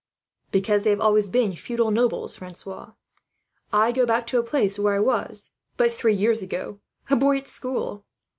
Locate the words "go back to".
3.91-4.39